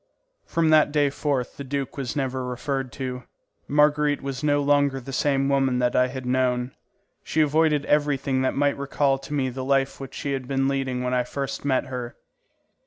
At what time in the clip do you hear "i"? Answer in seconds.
5.95-6.07, 11.13-11.23